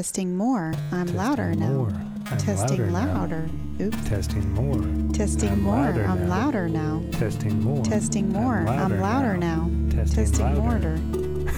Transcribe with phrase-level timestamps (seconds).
[0.00, 0.72] Testing more.
[0.92, 1.90] I'm Testing louder more.
[1.90, 2.00] now.
[2.30, 3.14] I'm Testing louder now.
[3.20, 3.50] louder.
[3.82, 4.08] Oops.
[4.08, 5.12] Testing more.
[5.12, 5.76] Testing I'm more.
[5.76, 6.36] louder I'm now.
[6.36, 7.02] louder now.
[7.12, 7.84] Testing more.
[7.84, 8.56] Testing more.
[8.66, 9.68] I'm louder now.
[9.90, 10.96] Testing, Testing louder.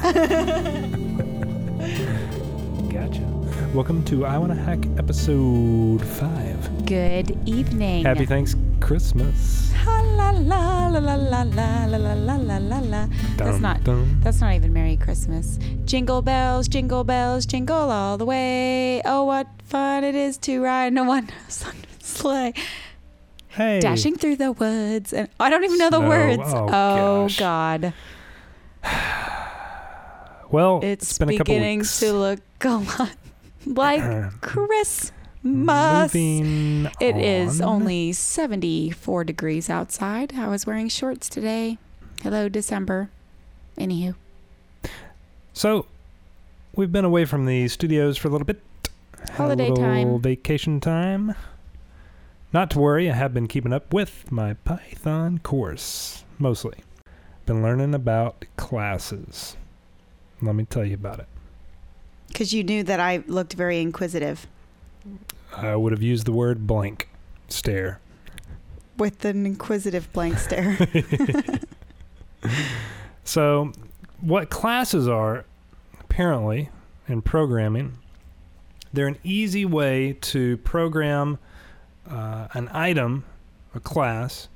[2.92, 3.22] Gotcha.
[3.72, 6.84] Welcome to I Wanna Hack episode five.
[6.84, 8.04] Good evening.
[8.04, 9.71] Happy thanks Christmas.
[10.16, 13.06] La la la la la la la la la la la.
[13.36, 13.82] That's not.
[13.84, 14.20] dum.
[14.22, 15.58] That's not even Merry Christmas.
[15.84, 19.00] Jingle bells, jingle bells, jingle all the way.
[19.04, 21.64] Oh, what fun it is to ride in a one-horse
[22.00, 22.53] sleigh.
[23.48, 23.80] Hey.
[23.80, 26.08] Dashing through the woods, and I don't even know the Snow.
[26.08, 26.42] words.
[26.46, 27.39] Oh, oh gosh.
[27.39, 27.92] God,
[30.50, 32.00] Well, it's, it's been a couple beginning weeks.
[32.00, 33.11] to look a lot
[33.67, 34.03] like
[35.42, 36.14] Christmas.
[36.14, 40.34] Moving It is only 74 degrees outside.
[40.37, 41.78] I was wearing shorts today.
[42.23, 43.11] Hello, December.
[43.77, 44.15] Anywho,
[45.53, 45.87] So,
[46.77, 48.62] we've been away from the studios for a little bit.
[49.19, 50.20] Had a Holiday little time.
[50.23, 51.34] Vacation time.
[52.53, 56.79] Not to worry, I have been keeping up with my Python course, mostly.
[57.47, 59.56] Been learning about classes.
[60.41, 61.27] Let me tell you about it.
[62.29, 64.47] because you knew that I looked very inquisitive
[65.56, 67.08] I would have used the word blank
[67.48, 68.00] stare.
[68.97, 70.78] with an inquisitive blank stare.
[73.25, 73.72] So,
[74.20, 75.44] what classes are,
[76.00, 76.70] apparently,
[77.06, 77.98] in programming,
[78.92, 81.39] they're an easy way to program
[82.09, 83.25] uh, an item,
[83.75, 84.48] a class,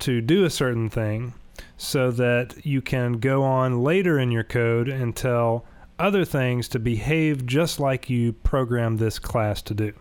[0.00, 1.34] to do a certain thing
[1.76, 5.64] so that you can go on later in your code and tell
[5.98, 9.92] other things to behave just like you programmed this class to do.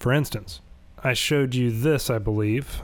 [0.00, 0.60] For instance,
[1.04, 2.82] I showed you this, I believe,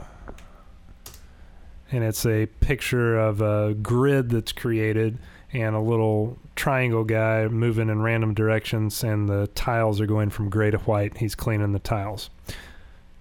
[1.91, 5.17] and it's a picture of a grid that's created
[5.53, 10.49] and a little triangle guy moving in random directions and the tiles are going from
[10.49, 12.29] gray to white he's cleaning the tiles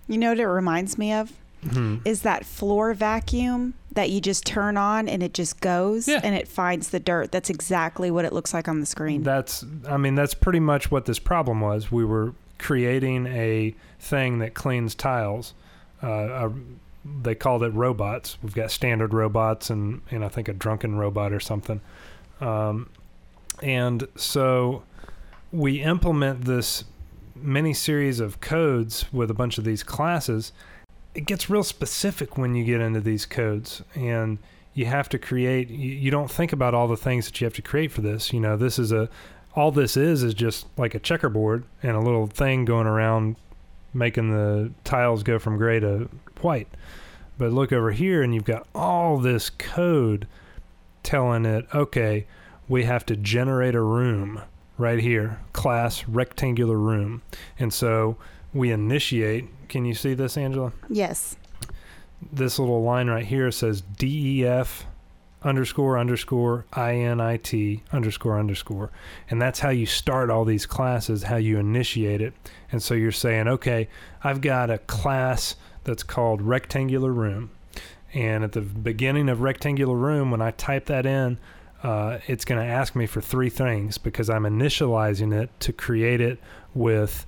[0.08, 1.33] you know what it reminds me of?
[1.70, 1.97] hmm.
[2.05, 6.20] Is that floor vacuum that you just turn on and it just goes Yeah.
[6.23, 7.33] and it finds the dirt.
[7.33, 9.23] That's exactly what it looks like on the screen.
[9.23, 14.39] that's i mean that's pretty much what this problem was we were creating a thing
[14.39, 15.55] that cleans tiles
[16.02, 16.52] uh, a,
[17.22, 18.36] they called it robots.
[18.42, 21.80] We've got standard robots and, and i think a drunken robot or something.
[22.40, 22.90] Um,
[23.62, 24.83] and so
[25.52, 26.84] we implement this
[27.34, 30.52] mini series of codes with a bunch of these classes.
[31.14, 34.39] It gets real specific when you get into these codes and
[34.74, 37.55] you have to create you, you don't think about all the things that you have
[37.55, 38.33] to create for this.
[38.33, 39.08] You know this is a
[39.56, 43.36] all this is is just like a checkerboard and a little thing going around
[43.94, 46.08] making the tiles go from gray to
[46.42, 46.68] white.
[47.39, 50.28] But look over here and you've got all this code
[51.02, 52.27] telling it okay
[52.68, 54.42] we have to generate a room
[54.77, 57.22] right here class rectangular room.
[57.58, 58.16] And so
[58.52, 60.72] we initiate can you see this angela?
[60.89, 61.36] Yes.
[62.33, 64.86] this little line right here says DEF
[65.46, 68.90] underscore underscore INIT underscore underscore.
[69.30, 72.34] And that's how you start all these classes, how you initiate it.
[72.73, 73.89] And so you're saying, okay,
[74.23, 77.51] I've got a class that's called rectangular room.
[78.12, 81.39] And at the beginning of rectangular room, when I type that in,
[81.83, 86.20] uh, it's going to ask me for three things because I'm initializing it to create
[86.20, 86.40] it
[86.74, 87.27] with,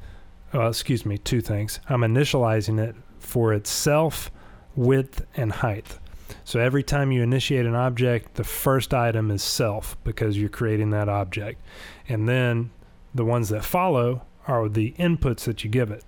[0.52, 1.78] uh, excuse me, two things.
[1.88, 4.30] I'm initializing it for itself,
[4.74, 5.98] width, and height.
[6.44, 10.90] So every time you initiate an object, the first item is self because you're creating
[10.90, 11.60] that object.
[12.08, 12.70] And then
[13.14, 16.04] the ones that follow are the inputs that you give it.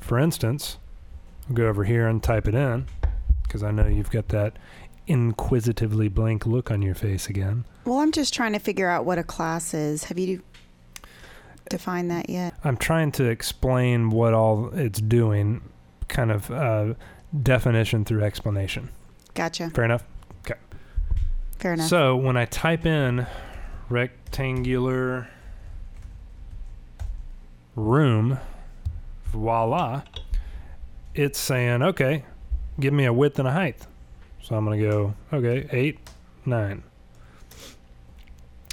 [0.00, 0.78] For instance,
[1.48, 2.86] I'll go over here and type it in
[3.42, 4.58] because I know you've got that
[5.06, 7.64] inquisitively blank look on your face again.
[7.84, 10.04] Well, I'm just trying to figure out what a class is.
[10.04, 10.42] Have you
[11.68, 12.54] defined that yet?
[12.64, 15.62] I'm trying to explain what all it's doing,
[16.08, 16.94] kind of uh,
[17.42, 18.90] definition through explanation.
[19.34, 19.70] Gotcha.
[19.70, 20.04] Fair enough?
[20.46, 20.58] Okay.
[21.58, 21.88] Fair enough.
[21.88, 23.26] So when I type in
[23.88, 25.28] rectangular
[27.76, 28.38] room,
[29.26, 30.02] voila,
[31.14, 32.24] it's saying, okay,
[32.78, 33.86] give me a width and a height.
[34.42, 35.98] So I'm going to go, okay, eight,
[36.44, 36.82] nine.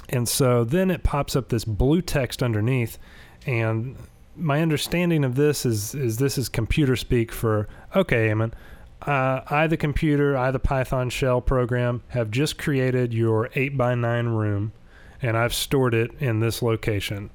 [0.08, 2.98] And so then it pops up this blue text underneath.
[3.46, 3.96] And
[4.36, 8.52] my understanding of this is, is this is computer speak for, okay, Eamon,
[9.06, 13.94] uh, I, the computer, I, the Python shell program, have just created your 8 by
[13.94, 14.72] 9 room,
[15.20, 17.30] and I've stored it in this location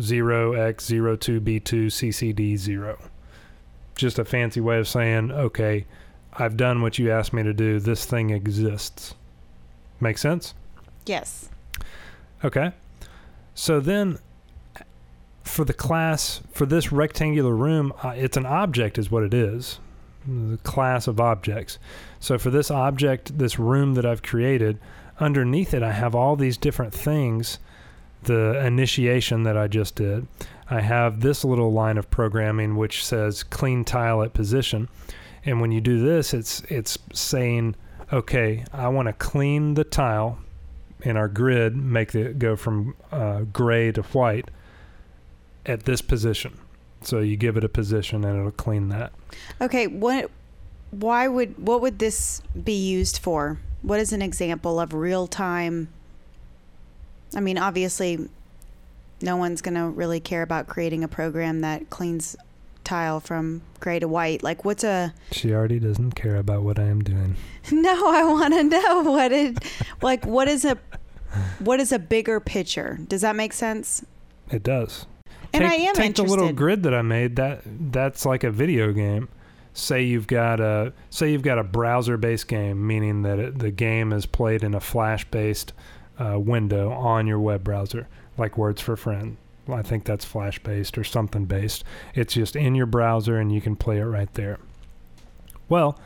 [0.00, 2.98] 0x02b2ccd0.
[3.94, 5.86] Just a fancy way of saying, okay,
[6.34, 7.80] I've done what you asked me to do.
[7.80, 9.14] This thing exists.
[10.00, 10.54] Make sense?
[11.06, 11.48] yes.
[12.44, 12.72] Okay.
[13.54, 14.18] So then
[15.42, 19.80] for the class for this rectangular room, uh, it's an object, is what it is.
[20.26, 21.78] The class of objects.
[22.20, 24.78] So for this object, this room that I've created,
[25.20, 27.58] underneath it, I have all these different things.
[28.24, 30.26] The initiation that I just did.
[30.68, 34.88] I have this little line of programming which says clean tile at position.
[35.44, 37.76] And when you do this, it's it's saying,
[38.12, 40.38] okay, I want to clean the tile
[41.02, 44.50] in our grid, make it go from uh, gray to white
[45.64, 46.58] at this position.
[47.06, 49.12] So you give it a position and it'll clean that.
[49.60, 50.30] Okay, what
[50.90, 53.58] why would what would this be used for?
[53.82, 55.88] What is an example of real time
[57.34, 58.28] I mean, obviously
[59.20, 62.36] no one's going to really care about creating a program that cleans
[62.84, 64.42] tile from gray to white.
[64.42, 67.36] Like what's a She already doesn't care about what I am doing.
[67.72, 69.58] No, I want to know what it
[70.00, 70.78] like what is a
[71.58, 73.00] what is a bigger picture?
[73.08, 74.04] Does that make sense?
[74.52, 75.06] It does.
[75.52, 76.26] And take, I am take interested.
[76.26, 77.36] the little grid that I made.
[77.36, 79.28] That that's like a video game.
[79.72, 84.12] Say you've got a say you've got a browser-based game, meaning that it, the game
[84.12, 85.72] is played in a Flash-based
[86.18, 88.08] uh, window on your web browser,
[88.38, 89.36] like Words for Friend.
[89.68, 91.84] I think that's Flash-based or something based.
[92.14, 94.58] It's just in your browser and you can play it right there.
[95.68, 95.98] Well,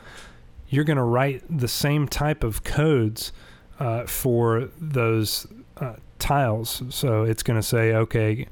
[0.67, 3.31] you're going to write the same type of codes
[3.79, 5.45] uh, for those
[5.77, 6.81] uh, tiles.
[6.89, 8.47] So it's going to say, okay,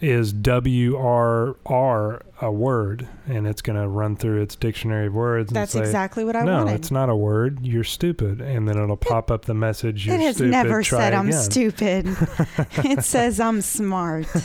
[0.00, 3.08] is WRR a word?
[3.26, 6.36] And it's going to run through its dictionary of words That's and say, exactly what
[6.36, 6.74] I no, wanted.
[6.74, 7.64] it's not a word.
[7.64, 8.40] You're stupid.
[8.40, 10.50] And then it'll pop up the message, you're it has stupid.
[10.50, 12.06] never said I'm stupid.
[12.84, 14.26] it says I'm smart.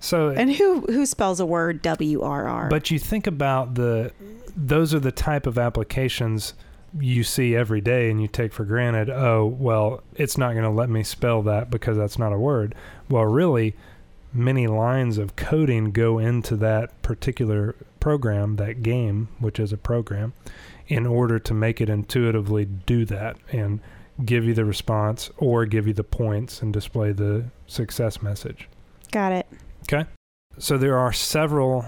[0.00, 2.68] So And who who spells a word W R R?
[2.68, 4.12] But you think about the
[4.54, 6.52] those are the type of applications
[7.00, 10.70] you see every day and you take for granted, oh, well, it's not going to
[10.70, 12.74] let me spell that because that's not a word.
[13.08, 13.74] Well, really,
[14.34, 20.32] many lines of coding go into that particular program, that game, which is a program,
[20.88, 23.80] in order to make it intuitively do that and
[24.24, 28.68] give you the response or give you the points and display the success message.
[29.10, 29.46] Got it.
[29.82, 30.08] Okay.
[30.58, 31.84] So there are several.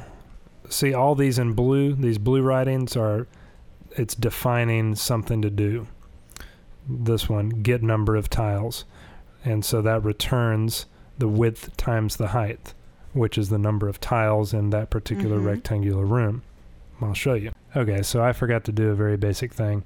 [0.69, 1.95] See all these in blue.
[1.95, 3.27] These blue writings are.
[3.93, 5.87] It's defining something to do.
[6.89, 8.85] This one, get number of tiles,
[9.45, 10.87] and so that returns
[11.19, 12.75] the width times the height,
[13.13, 15.47] which is the number of tiles in that particular Mhm.
[15.47, 16.43] rectangular room.
[17.01, 17.53] I'll show you.
[17.75, 19.83] Okay, so I forgot to do a very basic thing.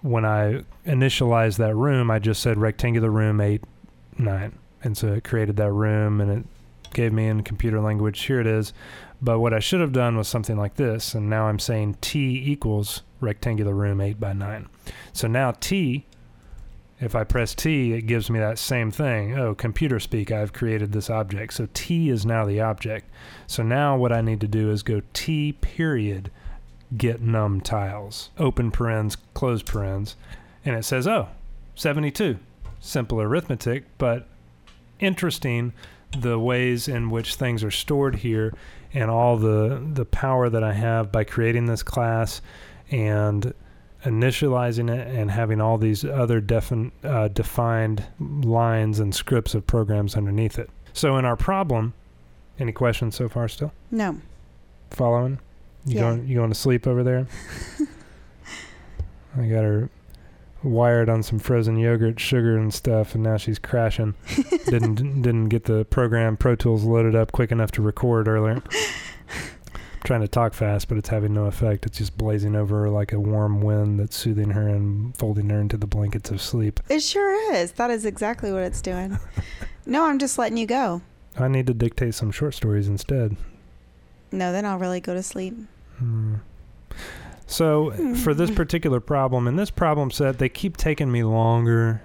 [0.00, 3.62] When I initialized that room, I just said rectangular room eight
[4.18, 4.52] nine,
[4.82, 6.44] and so it created that room and it
[6.92, 8.72] gave me in computer language, here it is.
[9.20, 12.42] But what I should have done was something like this, and now I'm saying T
[12.44, 14.66] equals rectangular room 8 by 9.
[15.12, 16.06] So now T,
[17.02, 19.36] if I press T, it gives me that same thing.
[19.36, 21.54] Oh, computer speak, I've created this object.
[21.54, 23.10] So T is now the object.
[23.48, 26.30] So now what I need to do is go T period
[26.96, 30.14] get num tiles, open parens, close parens,
[30.64, 31.28] and it says, oh,
[31.74, 32.38] 72.
[32.78, 34.28] Simple arithmetic, but
[35.00, 35.72] interesting
[36.16, 38.54] the ways in which things are stored here
[38.92, 42.42] and all the the power that I have by creating this class
[42.90, 43.54] and
[44.04, 50.16] initializing it and having all these other defin, uh, defined lines and scripts of programs
[50.16, 50.70] underneath it.
[50.92, 51.94] So in our problem,
[52.58, 53.72] any questions so far still?
[53.90, 54.18] No.
[54.90, 55.38] Following?
[55.86, 56.00] You Yeah.
[56.02, 57.26] going you going to sleep over there?
[59.36, 59.88] I got her
[60.62, 64.14] wired on some frozen yogurt, sugar and stuff, and now she's crashing.
[64.66, 68.62] didn't didn't get the program Pro Tools loaded up quick enough to record earlier.
[70.04, 71.86] trying to talk fast, but it's having no effect.
[71.86, 75.60] It's just blazing over her like a warm wind that's soothing her and folding her
[75.60, 76.80] into the blankets of sleep.
[76.88, 77.72] It sure is.
[77.72, 79.18] That is exactly what it's doing.
[79.86, 81.02] no, I'm just letting you go.
[81.38, 83.36] I need to dictate some short stories instead.
[84.30, 85.54] No, then I'll really go to sleep.
[85.98, 86.36] Hmm.
[87.46, 92.02] So, for this particular problem, in this problem set, they keep taking me longer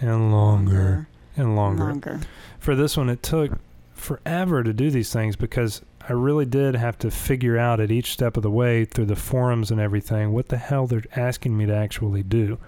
[0.00, 1.06] and longer
[1.36, 1.84] and longer.
[1.84, 2.20] Longer.
[2.58, 3.52] For this one, it took
[4.00, 8.12] forever to do these things because I really did have to figure out at each
[8.12, 11.66] step of the way through the forums and everything what the hell they're asking me
[11.66, 12.58] to actually do.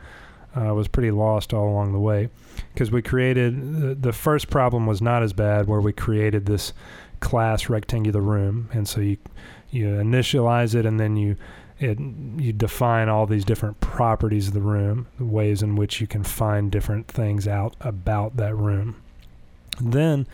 [0.54, 2.28] Uh, I was pretty lost all along the way
[2.72, 6.74] because we created the, first problem was not as bad where we created this
[7.20, 9.16] class rectangular room and so you
[9.70, 11.36] you initialize it and then you
[11.78, 16.06] it you define all these different properties of the room the ways in which you
[16.06, 19.00] can find different things out about that room
[19.80, 20.26] then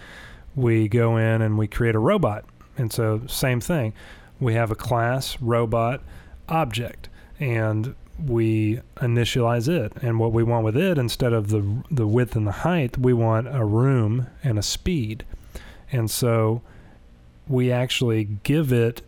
[0.59, 2.45] we go in and we create a robot
[2.77, 3.93] and so same thing
[4.41, 6.01] we have a class robot
[6.49, 7.09] object
[7.41, 7.95] and
[8.27, 12.47] we initialize it and what we want with it instead of the the width and
[12.47, 15.25] the height we want a room and a speed
[15.93, 16.61] and so
[17.47, 19.03] we actually give it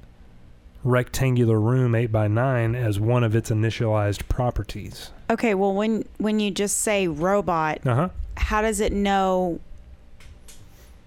[0.82, 5.10] rectangular room 8 by 9 as one of its initialized properties.
[5.28, 8.08] Okay, well when when you just say robot, Uh huh.
[8.36, 9.60] how does it know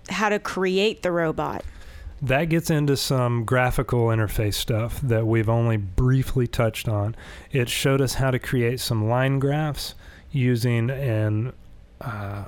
[0.10, 1.63] how to create the robot?
[2.22, 7.15] That gets into some graphical interface stuff that we've only briefly touched on.
[7.51, 9.93] It showed us how to create some line graphs
[10.31, 11.53] using an
[12.00, 12.45] uh,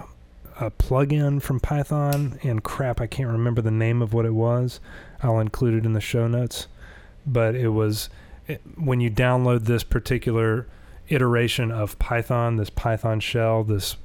[0.60, 4.80] a plugin from Python and crap, I can't remember the name of what it was.
[5.22, 6.68] I'll include it in the show notes.
[7.26, 8.10] But it was
[8.48, 10.68] it, when you download this particular
[11.10, 13.98] iteration of Python, this Python shell, this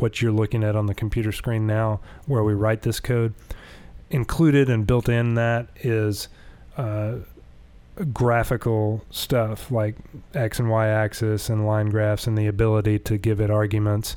[0.00, 3.34] what you're looking at on the computer screen now, where we write this code
[4.10, 6.28] included and built in that is
[6.76, 7.16] uh,
[8.12, 9.96] graphical stuff like
[10.34, 14.16] x and y axis and line graphs and the ability to give it arguments.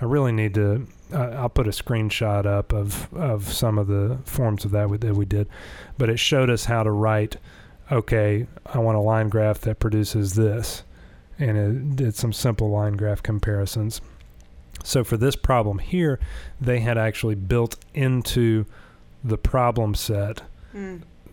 [0.00, 0.86] I really need to.
[1.12, 4.98] Uh, I'll put a screenshot up of of some of the forms of that we,
[4.98, 5.48] that we did,
[5.96, 7.36] but it showed us how to write.
[7.90, 10.82] Okay, I want a line graph that produces this,
[11.38, 14.02] and it did some simple line graph comparisons.
[14.84, 16.18] So for this problem here,
[16.60, 18.64] they had actually built into
[19.24, 20.42] the problem set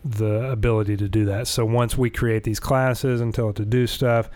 [0.04, 1.48] the ability to do that.
[1.48, 4.30] So once we create these classes and tell it to do stuff,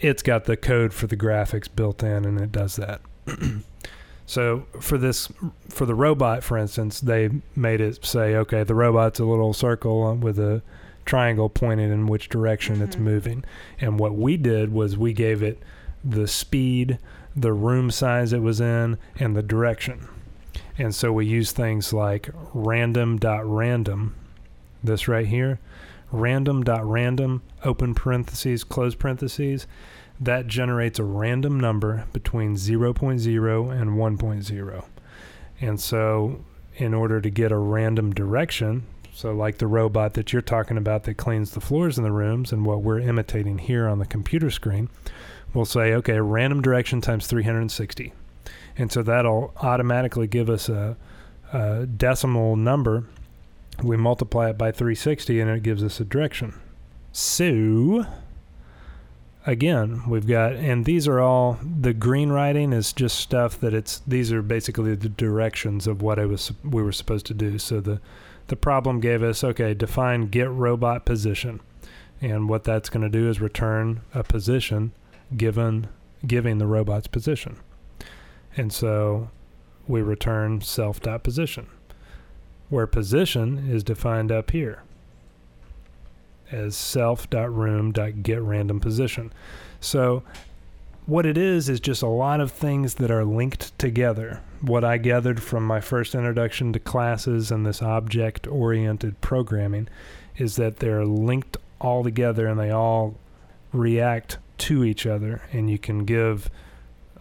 [0.00, 3.00] it's got the code for the graphics built in and it does that.
[4.26, 5.28] so for this
[5.68, 10.14] for the robot for instance, they made it say okay, the robot's a little circle
[10.16, 10.62] with a
[11.04, 13.00] triangle pointing in which direction it's Mhm.
[13.00, 13.44] moving.
[13.80, 15.62] And what we did was we gave it
[16.02, 16.98] the speed,
[17.36, 20.08] the room size it was in, and the direction.
[20.78, 24.14] And so we use things like random.random,
[24.82, 25.60] this right here,
[26.10, 29.66] random.random, open parentheses, close parentheses.
[30.20, 34.84] That generates a random number between 0.0 and 1.0.
[35.60, 36.44] And so,
[36.76, 41.04] in order to get a random direction, so like the robot that you're talking about
[41.04, 44.50] that cleans the floors in the rooms and what we're imitating here on the computer
[44.50, 44.88] screen,
[45.54, 48.12] we'll say, okay, random direction times 360
[48.76, 50.96] and so that'll automatically give us a,
[51.52, 53.04] a decimal number.
[53.82, 56.60] We multiply it by 360, and it gives us a direction.
[57.12, 58.06] So,
[59.46, 64.00] again, we've got, and these are all the green writing is just stuff that it's.
[64.06, 67.58] These are basically the directions of what I was we were supposed to do.
[67.58, 68.00] So the
[68.48, 71.60] the problem gave us okay, define get robot position,
[72.20, 74.92] and what that's going to do is return a position
[75.36, 75.88] given
[76.26, 77.58] giving the robot's position.
[78.56, 79.30] And so
[79.86, 81.66] we return self.position,
[82.68, 84.82] where position is defined up here
[86.50, 89.30] as self.room.getRandomPosition.
[89.80, 90.22] So
[91.06, 94.40] what it is is just a lot of things that are linked together.
[94.60, 99.88] What I gathered from my first introduction to classes and this object oriented programming
[100.36, 103.16] is that they're linked all together and they all
[103.72, 106.50] react to each other and you can give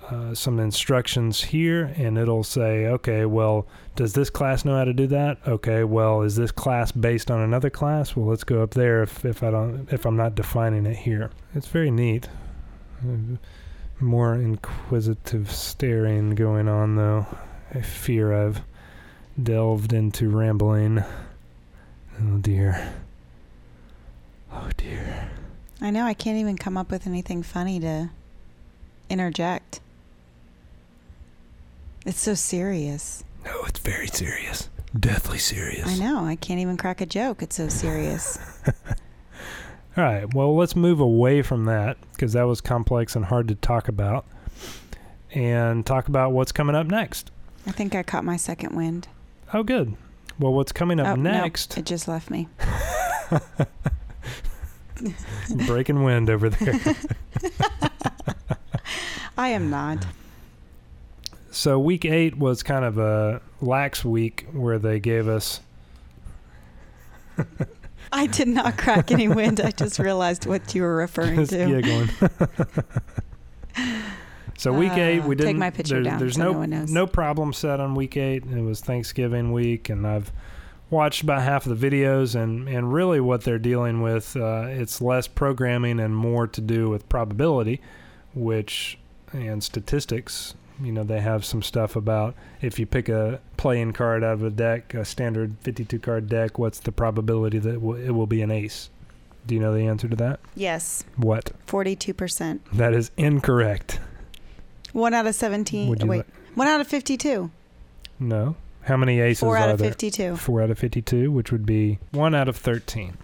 [0.09, 4.93] uh, some instructions here and it'll say okay well does this class know how to
[4.93, 5.37] do that?
[5.47, 8.15] Okay well is this class based on another class?
[8.15, 11.31] Well let's go up there if, if i don't if i'm not defining it here.
[11.55, 12.27] It's very neat.
[13.99, 17.25] More inquisitive staring going on though
[17.73, 18.61] i fear i've
[19.41, 21.03] delved into rambling.
[22.21, 22.93] Oh dear
[25.83, 28.09] I know I can't even come up with anything funny to
[29.09, 29.81] interject.
[32.05, 33.23] It's so serious.
[33.45, 36.25] no it's very serious deathly serious I know.
[36.25, 37.41] I can't even crack a joke.
[37.41, 38.37] It's so serious.
[39.97, 40.31] All right.
[40.33, 44.25] Well, let's move away from that because that was complex and hard to talk about,
[45.31, 47.31] and talk about what's coming up next.
[47.67, 49.07] I think I caught my second wind.
[49.53, 49.95] Oh, good.
[50.39, 51.77] Well, what's coming up oh, no, next?
[51.77, 52.47] it just left me.
[55.67, 56.79] Breaking wind over there.
[59.37, 60.05] I am not.
[61.51, 65.59] so week eight was kind of a lax week where they gave us.
[68.11, 69.59] I did not crack any wind.
[69.59, 71.65] I just realized what you were referring Just to.
[71.65, 72.09] giggling.
[74.57, 75.57] so week eight, we Uh, didn't.
[75.57, 78.43] my picture there's down there's so no no no problem set on week eight.
[78.45, 80.31] It was Thanksgiving week, and I've
[80.93, 85.01] watched about half of the videos, and and really what they're dealing with, uh, it's
[85.01, 87.81] less programming and more to do with probability,
[88.33, 88.97] which
[89.33, 90.55] and statistics.
[90.81, 94.43] You know, they have some stuff about if you pick a playing card out of
[94.43, 98.41] a deck, a standard 52 card deck, what's the probability that w- it will be
[98.41, 98.89] an ace?
[99.45, 100.39] Do you know the answer to that?
[100.55, 101.51] Yes, What?
[101.67, 102.61] 42%.
[102.73, 103.99] That is incorrect.
[104.93, 105.89] One out of 17.
[105.89, 107.51] Would you Wait, like- one out of 52.
[108.19, 108.55] No.
[108.83, 109.89] How many aces Four out are of there?
[109.89, 110.35] 52.
[110.35, 113.17] Four out of 52, which would be one out of 13.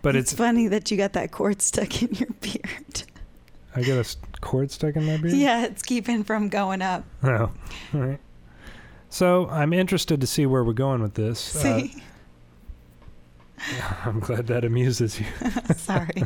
[0.00, 3.02] But it's, it's, funny that you got that cord stuck in your beard.
[3.76, 5.34] I got a cord stuck in my beard?
[5.34, 7.04] Yeah, it's keeping from going up.
[7.22, 7.50] Oh,
[7.94, 8.20] all right.
[9.10, 11.56] So I'm interested to see where we're going with this.
[11.64, 12.02] Uh, See?
[14.04, 15.26] I'm glad that amuses you.
[15.74, 16.22] Sorry.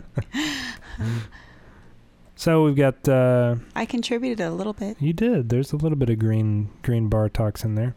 [2.37, 5.01] So we've got, uh, I contributed a little bit.
[5.01, 5.49] you did.
[5.49, 7.95] There's a little bit of green green bar talks in there.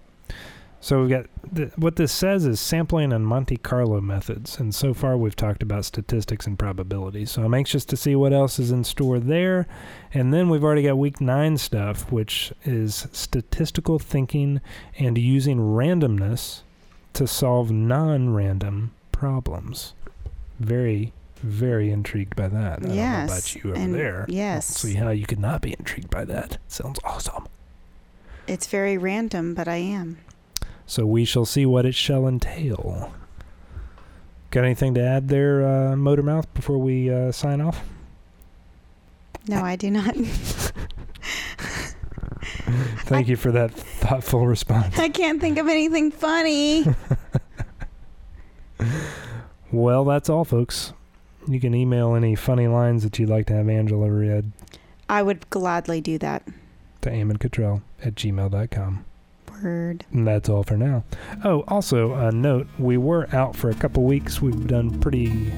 [0.85, 1.25] So we've got
[1.55, 5.63] th- what this says is sampling and Monte Carlo methods, and so far we've talked
[5.63, 7.31] about statistics and probabilities.
[7.31, 9.65] So I'm anxious to see what else is in store there,
[10.13, 14.61] and then we've already got week nine stuff, which is statistical thinking
[14.99, 16.61] and using randomness
[17.13, 19.93] to solve non-random problems.
[20.59, 22.73] Very, very intrigued by that.
[22.73, 23.31] I don't know yes.
[23.31, 24.27] about you over and there.
[24.29, 24.67] Yes.
[24.67, 26.59] See how you could not be intrigued by that.
[26.67, 27.47] Sounds awesome.
[28.45, 30.19] It's very random, but I am.
[30.85, 33.13] So we shall see what it shall entail.
[34.51, 37.81] Got anything to add there, uh, Motormouth, before we uh, sign off?
[39.47, 40.15] No, I do not.
[43.05, 44.97] Thank you for that thoughtful response.
[44.97, 46.85] I can't think of anything funny.
[49.75, 50.93] Well, that's all, folks.
[51.47, 54.51] You can email any funny lines that you'd like to have Angela read
[55.09, 56.47] I would gladly do that.
[57.01, 59.05] to Cottrell at gmail.com.
[59.63, 60.05] Word.
[60.11, 61.03] And that's all for now.
[61.43, 64.41] Oh, also a note: we were out for a couple weeks.
[64.41, 65.51] We've done pretty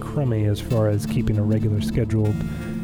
[0.00, 2.34] crummy as far as keeping a regular scheduled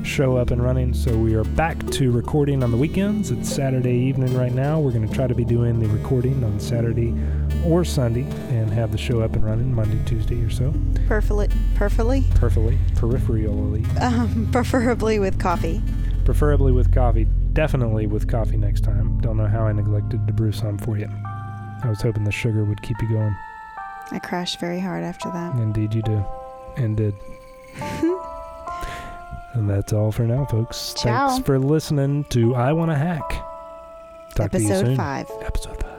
[0.02, 0.94] show up and running.
[0.94, 3.30] So we are back to recording on the weekends.
[3.30, 4.80] It's Saturday evening right now.
[4.80, 7.14] We're going to try to be doing the recording on Saturday
[7.66, 10.72] or Sunday and have the show up and running Monday, Tuesday or so.
[11.06, 11.48] Perfectly.
[11.74, 12.24] Perfectly.
[12.36, 15.82] Perfectly, peripherally, Um, preferably with coffee.
[16.24, 17.26] preferably with coffee.
[17.52, 19.20] Definitely with coffee next time.
[19.20, 21.08] Don't know how I neglected to brew some for you.
[21.82, 23.34] I was hoping the sugar would keep you going.
[24.12, 25.54] I crashed very hard after that.
[25.56, 26.24] Indeed, you do.
[26.76, 27.14] And did.
[29.54, 30.94] and that's all for now, folks.
[30.94, 31.28] Ciao.
[31.30, 33.28] Thanks for listening to I Want to Hack.
[34.34, 34.96] Talk to you Episode soon.
[34.96, 35.30] five.
[35.42, 35.90] Episode 5.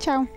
[0.00, 0.28] Ciao.